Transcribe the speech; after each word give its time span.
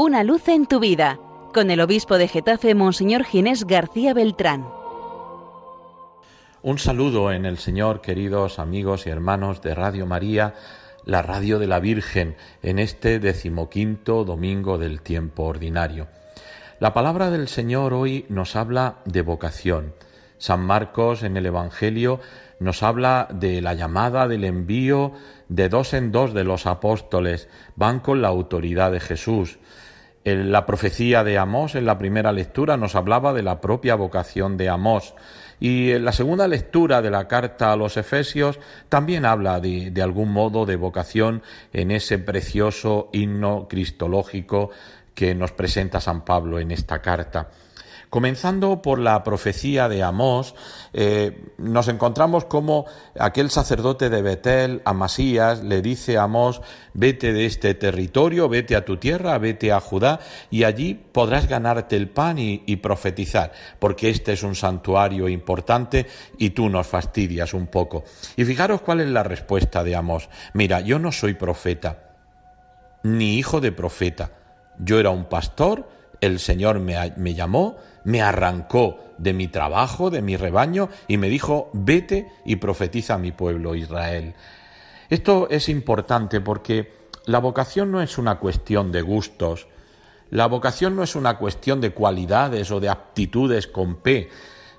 Una 0.00 0.22
luz 0.22 0.46
en 0.46 0.66
tu 0.66 0.78
vida, 0.78 1.18
con 1.52 1.72
el 1.72 1.80
obispo 1.80 2.18
de 2.18 2.28
Getafe, 2.28 2.72
Monseñor 2.76 3.24
Ginés 3.24 3.64
García 3.66 4.14
Beltrán. 4.14 4.64
Un 6.62 6.78
saludo 6.78 7.32
en 7.32 7.44
el 7.44 7.58
Señor, 7.58 8.00
queridos 8.00 8.60
amigos 8.60 9.08
y 9.08 9.10
hermanos 9.10 9.60
de 9.60 9.74
Radio 9.74 10.06
María, 10.06 10.54
la 11.04 11.22
radio 11.22 11.58
de 11.58 11.66
la 11.66 11.80
Virgen, 11.80 12.36
en 12.62 12.78
este 12.78 13.18
decimoquinto 13.18 14.24
domingo 14.24 14.78
del 14.78 15.00
tiempo 15.00 15.46
ordinario. 15.46 16.06
La 16.78 16.94
palabra 16.94 17.30
del 17.30 17.48
Señor 17.48 17.92
hoy 17.92 18.24
nos 18.28 18.54
habla 18.54 18.98
de 19.04 19.22
vocación. 19.22 19.94
San 20.38 20.60
Marcos 20.60 21.24
en 21.24 21.36
el 21.36 21.46
Evangelio 21.46 22.20
nos 22.60 22.84
habla 22.84 23.26
de 23.32 23.60
la 23.62 23.74
llamada, 23.74 24.28
del 24.28 24.44
envío 24.44 25.10
de 25.48 25.68
dos 25.68 25.92
en 25.92 26.12
dos 26.12 26.34
de 26.34 26.44
los 26.44 26.66
apóstoles, 26.66 27.48
van 27.74 27.98
con 27.98 28.22
la 28.22 28.28
autoridad 28.28 28.92
de 28.92 29.00
Jesús. 29.00 29.58
La 30.36 30.66
profecía 30.66 31.24
de 31.24 31.38
Amós, 31.38 31.74
en 31.74 31.86
la 31.86 31.98
primera 31.98 32.32
lectura, 32.32 32.76
nos 32.76 32.94
hablaba 32.94 33.32
de 33.32 33.42
la 33.42 33.60
propia 33.60 33.94
vocación 33.94 34.56
de 34.56 34.68
Amós. 34.68 35.14
Y 35.60 35.90
en 35.90 36.04
la 36.04 36.12
segunda 36.12 36.46
lectura 36.46 37.02
de 37.02 37.10
la 37.10 37.26
carta 37.26 37.72
a 37.72 37.76
los 37.76 37.96
Efesios 37.96 38.60
también 38.88 39.24
habla 39.24 39.60
de 39.60 40.02
algún 40.02 40.32
modo 40.32 40.66
de 40.66 40.76
vocación 40.76 41.42
en 41.72 41.90
ese 41.90 42.18
precioso 42.18 43.10
himno 43.12 43.66
cristológico 43.68 44.70
que 45.14 45.34
nos 45.34 45.50
presenta 45.50 46.00
San 46.00 46.24
Pablo 46.24 46.60
en 46.60 46.70
esta 46.70 47.02
carta. 47.02 47.48
Comenzando 48.10 48.80
por 48.80 48.98
la 48.98 49.22
profecía 49.22 49.88
de 49.88 50.02
Amós, 50.02 50.54
eh, 50.94 51.44
nos 51.58 51.88
encontramos 51.88 52.46
como 52.46 52.86
aquel 53.18 53.50
sacerdote 53.50 54.08
de 54.08 54.22
Betel, 54.22 54.80
Amasías, 54.86 55.62
le 55.62 55.82
dice 55.82 56.16
a 56.16 56.22
Amós, 56.22 56.62
vete 56.94 57.34
de 57.34 57.44
este 57.44 57.74
territorio, 57.74 58.48
vete 58.48 58.76
a 58.76 58.84
tu 58.86 58.96
tierra, 58.96 59.36
vete 59.36 59.72
a 59.72 59.80
Judá, 59.80 60.20
y 60.50 60.64
allí 60.64 60.94
podrás 60.94 61.48
ganarte 61.48 61.96
el 61.96 62.08
pan 62.08 62.38
y, 62.38 62.62
y 62.64 62.76
profetizar, 62.76 63.52
porque 63.78 64.08
este 64.08 64.32
es 64.32 64.42
un 64.42 64.54
santuario 64.54 65.28
importante 65.28 66.06
y 66.38 66.50
tú 66.50 66.70
nos 66.70 66.86
fastidias 66.86 67.52
un 67.52 67.66
poco. 67.66 68.04
Y 68.36 68.44
fijaros 68.44 68.80
cuál 68.80 69.00
es 69.00 69.08
la 69.08 69.22
respuesta 69.22 69.84
de 69.84 69.96
Amós. 69.96 70.30
Mira, 70.54 70.80
yo 70.80 70.98
no 70.98 71.12
soy 71.12 71.34
profeta, 71.34 72.14
ni 73.02 73.36
hijo 73.36 73.60
de 73.60 73.72
profeta. 73.72 74.30
Yo 74.78 74.98
era 74.98 75.10
un 75.10 75.26
pastor, 75.26 75.97
el 76.20 76.38
Señor 76.38 76.80
me, 76.80 77.34
llamó, 77.34 77.76
me 78.04 78.22
arrancó 78.22 78.98
de 79.18 79.32
mi 79.32 79.48
trabajo, 79.48 80.10
de 80.10 80.22
mi 80.22 80.36
rebaño, 80.36 80.88
y 81.06 81.16
me 81.16 81.28
dijo, 81.28 81.70
vete 81.72 82.30
y 82.44 82.56
profetiza 82.56 83.14
a 83.14 83.18
mi 83.18 83.32
pueblo 83.32 83.74
Israel. 83.74 84.34
Esto 85.10 85.48
es 85.50 85.68
importante 85.68 86.40
porque 86.40 86.92
la 87.26 87.38
vocación 87.38 87.90
no 87.90 88.02
es 88.02 88.18
una 88.18 88.38
cuestión 88.38 88.92
de 88.92 89.02
gustos, 89.02 89.68
la 90.30 90.46
vocación 90.46 90.94
no 90.94 91.02
es 91.02 91.14
una 91.14 91.38
cuestión 91.38 91.80
de 91.80 91.92
cualidades 91.92 92.70
o 92.70 92.80
de 92.80 92.90
aptitudes 92.90 93.66
con 93.66 93.96
P, 93.96 94.28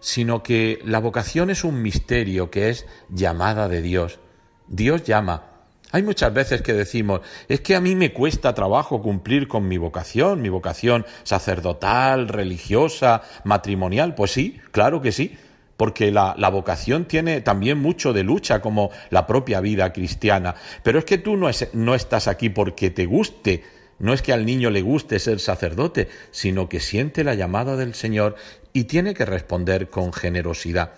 sino 0.00 0.42
que 0.42 0.80
la 0.84 0.98
vocación 0.98 1.50
es 1.50 1.64
un 1.64 1.82
misterio 1.82 2.50
que 2.50 2.70
es 2.70 2.86
llamada 3.08 3.68
de 3.68 3.82
Dios. 3.82 4.18
Dios 4.66 5.04
llama, 5.04 5.55
hay 5.96 6.02
muchas 6.02 6.32
veces 6.32 6.60
que 6.60 6.74
decimos, 6.74 7.22
es 7.48 7.60
que 7.60 7.74
a 7.74 7.80
mí 7.80 7.94
me 7.94 8.12
cuesta 8.12 8.54
trabajo 8.54 9.00
cumplir 9.00 9.48
con 9.48 9.66
mi 9.66 9.78
vocación, 9.78 10.42
mi 10.42 10.50
vocación 10.50 11.06
sacerdotal, 11.22 12.28
religiosa, 12.28 13.22
matrimonial. 13.44 14.14
Pues 14.14 14.30
sí, 14.30 14.60
claro 14.72 15.00
que 15.00 15.10
sí, 15.10 15.36
porque 15.78 16.10
la, 16.10 16.34
la, 16.36 16.50
vocación 16.50 17.06
tiene 17.06 17.40
también 17.40 17.78
mucho 17.78 18.12
de 18.12 18.24
lucha 18.24 18.60
como 18.60 18.90
la 19.08 19.26
propia 19.26 19.60
vida 19.60 19.92
cristiana. 19.94 20.54
Pero 20.82 20.98
es 20.98 21.06
que 21.06 21.16
tú 21.16 21.38
no, 21.38 21.48
es, 21.48 21.70
no 21.72 21.94
estás 21.94 22.28
aquí 22.28 22.50
porque 22.50 22.90
te 22.90 23.06
guste, 23.06 23.64
no 23.98 24.12
es 24.12 24.20
que 24.20 24.34
al 24.34 24.44
niño 24.44 24.68
le 24.68 24.82
guste 24.82 25.18
ser 25.18 25.40
sacerdote, 25.40 26.08
sino 26.30 26.68
que 26.68 26.80
siente 26.80 27.24
la 27.24 27.34
llamada 27.34 27.76
del 27.76 27.94
Señor 27.94 28.36
y 28.74 28.84
tiene 28.84 29.14
que 29.14 29.24
responder 29.24 29.88
con 29.88 30.12
generosidad. 30.12 30.92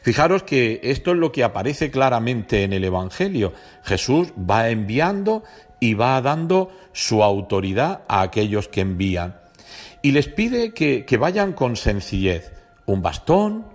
Fijaros 0.00 0.42
que 0.44 0.80
esto 0.82 1.12
es 1.12 1.18
lo 1.18 1.30
que 1.32 1.44
aparece 1.44 1.90
claramente 1.90 2.64
en 2.64 2.72
el 2.72 2.84
Evangelio. 2.84 3.52
Jesús 3.82 4.32
va 4.38 4.70
enviando 4.70 5.44
y 5.80 5.94
va 5.94 6.20
dando 6.22 6.70
su 6.92 7.22
autoridad 7.22 8.02
a 8.08 8.22
aquellos 8.22 8.68
que 8.68 8.80
envían. 8.80 9.36
Y 10.00 10.12
les 10.12 10.28
pide 10.28 10.72
que, 10.72 11.16
vayan 11.18 11.52
con 11.52 11.76
sencillez. 11.76 12.52
Un 12.86 13.02
bastón, 13.02 13.66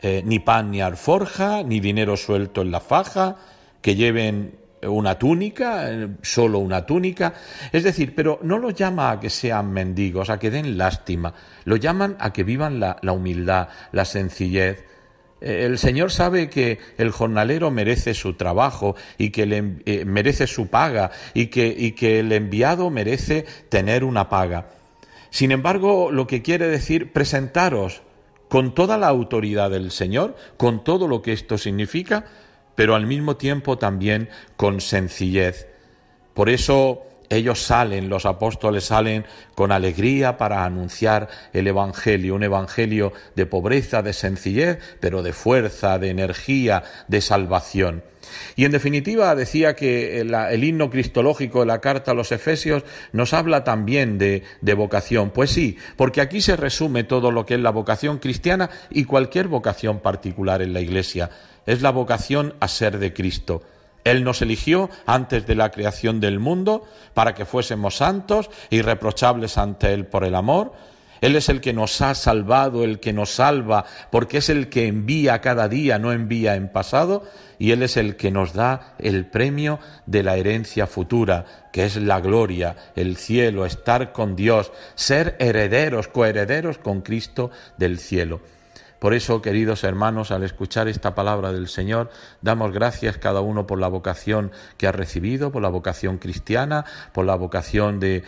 eh, 0.00 0.22
ni 0.24 0.38
pan 0.38 0.70
ni 0.70 0.80
alforja, 0.80 1.62
ni 1.62 1.80
dinero 1.80 2.16
suelto 2.16 2.62
en 2.62 2.70
la 2.70 2.80
faja, 2.80 3.36
que 3.80 3.94
lleven 3.94 4.58
una 4.82 5.18
túnica, 5.18 5.88
solo 6.22 6.58
una 6.58 6.84
túnica. 6.84 7.34
Es 7.70 7.84
decir, 7.84 8.14
pero 8.14 8.38
no 8.42 8.58
los 8.58 8.74
llama 8.74 9.10
a 9.10 9.20
que 9.20 9.30
sean 9.30 9.70
mendigos, 9.70 10.30
a 10.30 10.38
que 10.38 10.50
den 10.50 10.76
lástima, 10.76 11.34
lo 11.64 11.76
llaman 11.76 12.16
a 12.18 12.32
que 12.32 12.44
vivan 12.44 12.80
la 12.80 13.12
humildad, 13.12 13.68
la 13.92 14.04
sencillez, 14.04 14.84
el 15.42 15.78
Señor 15.78 16.10
sabe 16.10 16.48
que 16.48 16.78
el 16.98 17.10
jornalero 17.10 17.70
merece 17.70 18.14
su 18.14 18.34
trabajo 18.34 18.96
y 19.18 19.30
que 19.30 19.46
le, 19.46 19.76
eh, 19.86 20.04
merece 20.04 20.46
su 20.46 20.68
paga 20.68 21.10
y 21.34 21.46
que, 21.46 21.74
y 21.76 21.92
que 21.92 22.20
el 22.20 22.32
enviado 22.32 22.90
merece 22.90 23.44
tener 23.68 24.04
una 24.04 24.28
paga. 24.28 24.68
Sin 25.30 25.50
embargo, 25.50 26.10
lo 26.12 26.26
que 26.26 26.42
quiere 26.42 26.68
decir 26.68 27.12
presentaros 27.12 28.02
con 28.48 28.74
toda 28.74 28.98
la 28.98 29.08
autoridad 29.08 29.70
del 29.70 29.90
Señor, 29.90 30.36
con 30.58 30.84
todo 30.84 31.08
lo 31.08 31.22
que 31.22 31.32
esto 31.32 31.56
significa, 31.56 32.26
pero 32.74 32.94
al 32.94 33.06
mismo 33.06 33.36
tiempo 33.36 33.78
también 33.78 34.28
con 34.56 34.80
sencillez. 34.80 35.68
Por 36.34 36.50
eso 36.50 37.06
ellos 37.36 37.62
salen, 37.62 38.08
los 38.08 38.26
apóstoles 38.26 38.84
salen 38.84 39.24
con 39.54 39.72
alegría 39.72 40.36
para 40.36 40.64
anunciar 40.64 41.28
el 41.52 41.66
Evangelio, 41.66 42.34
un 42.34 42.42
Evangelio 42.42 43.12
de 43.34 43.46
pobreza, 43.46 44.02
de 44.02 44.12
sencillez, 44.12 44.78
pero 45.00 45.22
de 45.22 45.32
fuerza, 45.32 45.98
de 45.98 46.10
energía, 46.10 46.82
de 47.08 47.20
salvación. 47.20 48.02
Y 48.56 48.64
en 48.64 48.72
definitiva 48.72 49.34
decía 49.34 49.74
que 49.74 50.20
el, 50.20 50.64
himno 50.64 50.90
cristológico 50.90 51.60
de 51.60 51.66
la 51.66 51.80
carta 51.80 52.12
a 52.12 52.14
los 52.14 52.32
Efesios 52.32 52.84
nos 53.12 53.34
habla 53.34 53.64
también 53.64 54.18
de, 54.18 54.42
de 54.60 54.74
vocación. 54.74 55.30
Pues 55.30 55.50
sí, 55.50 55.76
porque 55.96 56.20
aquí 56.20 56.40
se 56.40 56.56
resume 56.56 57.04
todo 57.04 57.30
lo 57.30 57.46
que 57.46 57.54
es 57.54 57.60
la 57.60 57.70
vocación 57.70 58.18
cristiana 58.18 58.70
y 58.90 59.04
cualquier 59.04 59.48
vocación 59.48 60.00
particular 60.00 60.62
en 60.62 60.72
la 60.72 60.80
Iglesia. 60.80 61.30
Es 61.66 61.82
la 61.82 61.90
vocación 61.90 62.54
a 62.60 62.68
ser 62.68 62.98
de 62.98 63.12
Cristo. 63.12 63.62
Él 64.04 64.24
nos 64.24 64.42
eligió 64.42 64.90
antes 65.06 65.46
de 65.46 65.54
la 65.54 65.70
creación 65.70 66.20
del 66.20 66.38
mundo 66.38 66.84
para 67.14 67.34
que 67.34 67.44
fuésemos 67.44 67.96
santos, 67.96 68.50
irreprochables 68.70 69.58
ante 69.58 69.92
Él 69.92 70.06
por 70.06 70.24
el 70.24 70.34
amor. 70.34 70.72
Él 71.20 71.36
es 71.36 71.48
el 71.48 71.60
que 71.60 71.72
nos 71.72 72.00
ha 72.00 72.16
salvado, 72.16 72.82
el 72.82 72.98
que 72.98 73.12
nos 73.12 73.30
salva, 73.30 73.84
porque 74.10 74.38
es 74.38 74.48
el 74.48 74.68
que 74.68 74.88
envía 74.88 75.40
cada 75.40 75.68
día, 75.68 76.00
no 76.00 76.10
envía 76.10 76.56
en 76.56 76.68
pasado, 76.68 77.22
y 77.60 77.70
Él 77.70 77.84
es 77.84 77.96
el 77.96 78.16
que 78.16 78.32
nos 78.32 78.54
da 78.54 78.96
el 78.98 79.26
premio 79.26 79.78
de 80.06 80.24
la 80.24 80.36
herencia 80.36 80.88
futura, 80.88 81.68
que 81.72 81.84
es 81.84 81.94
la 81.94 82.18
gloria, 82.18 82.74
el 82.96 83.16
cielo, 83.16 83.64
estar 83.64 84.10
con 84.10 84.34
Dios, 84.34 84.72
ser 84.96 85.36
herederos, 85.38 86.08
coherederos 86.08 86.78
con 86.78 87.02
Cristo 87.02 87.52
del 87.78 88.00
cielo. 88.00 88.40
Por 89.02 89.14
eso, 89.14 89.42
queridos 89.42 89.82
hermanos, 89.82 90.30
al 90.30 90.44
escuchar 90.44 90.86
esta 90.86 91.12
palabra 91.12 91.52
del 91.52 91.66
Señor, 91.66 92.08
damos 92.40 92.70
gracias 92.70 93.18
cada 93.18 93.40
uno 93.40 93.66
por 93.66 93.80
la 93.80 93.88
vocación 93.88 94.52
que 94.76 94.86
ha 94.86 94.92
recibido, 94.92 95.50
por 95.50 95.60
la 95.60 95.70
vocación 95.70 96.18
cristiana, 96.18 96.84
por 97.12 97.26
la 97.26 97.34
vocación 97.34 97.98
de, 97.98 98.22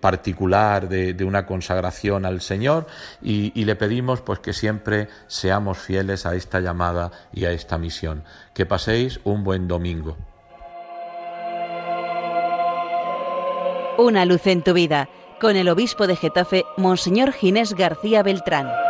particular, 0.00 0.88
de, 0.88 1.24
una 1.24 1.46
consagración 1.46 2.26
al 2.26 2.40
Señor, 2.40 2.88
y, 3.22 3.52
y 3.54 3.66
le 3.66 3.76
pedimos 3.76 4.20
pues 4.20 4.40
que 4.40 4.52
siempre 4.52 5.06
seamos 5.28 5.78
fieles 5.78 6.26
a 6.26 6.34
esta 6.34 6.58
llamada 6.58 7.12
y 7.32 7.44
a 7.44 7.52
esta 7.52 7.78
misión. 7.78 8.24
Que 8.52 8.66
paséis 8.66 9.20
un 9.22 9.44
buen 9.44 9.68
domingo. 9.68 10.16
Una 13.96 14.24
luz 14.24 14.44
en 14.48 14.64
tu 14.64 14.72
vida, 14.72 15.08
con 15.40 15.54
el 15.54 15.68
obispo 15.68 16.08
de 16.08 16.16
Getafe, 16.16 16.64
Monseñor 16.76 17.30
Ginés 17.30 17.74
García 17.74 18.24
Beltrán. 18.24 18.89